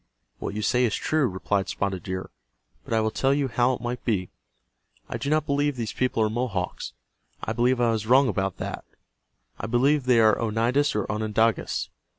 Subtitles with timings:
[0.39, 2.31] "What you say is true," replied Spotted Deer.
[2.83, 4.31] "But I will tell you how it might be.
[5.07, 6.93] I do not believe these people are Mohawks.
[7.43, 8.83] I believe I was wrong about that.
[9.59, 11.89] I believe that they are Oneidas or Onondagas.